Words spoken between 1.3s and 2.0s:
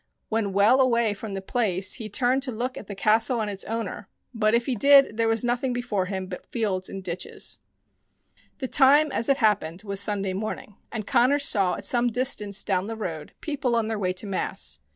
the place